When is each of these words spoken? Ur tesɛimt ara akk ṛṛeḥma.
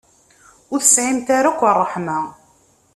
Ur 0.71 0.79
tesɛimt 0.81 1.27
ara 1.37 1.49
akk 1.51 1.61
ṛṛeḥma. 1.79 2.17